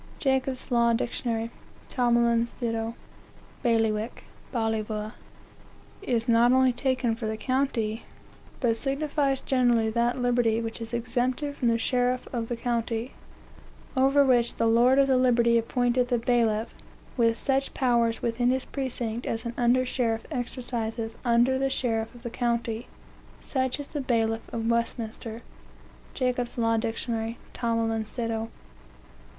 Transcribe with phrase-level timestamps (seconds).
[0.19, 1.23] "Jacob's Law Dict.
[1.87, 2.95] Tomlin's do.
[3.63, 5.13] "BAILIWICK, balliva,
[6.01, 8.01] is not only taken for the county,
[8.59, 13.13] but signifies generally that liberty which is exempted from the sheriff of the county,
[13.95, 16.73] over which the lord of the liberty appointeth a bailiff,
[17.15, 22.23] with such powers within his precinct as an under sheriff exerciseth under the sheriff of
[22.23, 22.87] the county;
[23.39, 25.43] such as the bailiff of Westminster."
[26.15, 27.07] Jacob's Law Dict.
[27.53, 28.49] Tomlin's do.